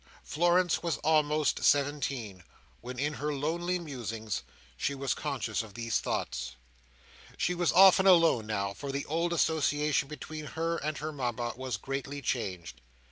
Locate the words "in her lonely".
2.97-3.77